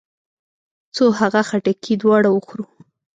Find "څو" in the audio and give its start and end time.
0.95-1.05